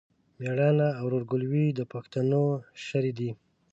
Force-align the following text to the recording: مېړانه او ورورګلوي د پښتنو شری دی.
مېړانه 0.39 0.87
او 0.99 1.05
ورورګلوي 1.07 1.65
د 1.73 1.79
پښتنو 1.91 2.43
شری 2.85 3.11
دی. 3.19 3.31